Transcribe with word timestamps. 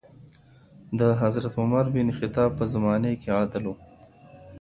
د 0.99 1.01
حضرت 1.21 1.53
عمر 1.61 1.85
بن 1.95 2.07
خطاب 2.19 2.49
په 2.59 2.63
زمانې 2.73 3.13
کي 3.21 3.29
عدل 3.39 3.63
و. 3.67 3.73